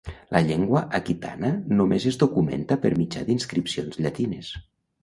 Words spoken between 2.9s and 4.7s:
mitjà d'inscripcions llatines.